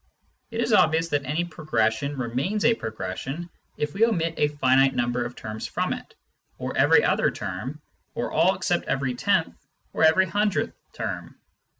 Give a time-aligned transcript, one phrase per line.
[0.49, 5.23] It is obvious that any progression remains a progression if we omit a finite number
[5.23, 6.15] of terms from it,
[6.57, 7.79] or every other term,
[8.15, 9.57] or all except every tenth term
[9.93, 11.37] or every hundredth term.